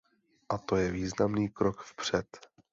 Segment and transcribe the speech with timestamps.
[0.49, 2.27] A to je významný krok vpřed.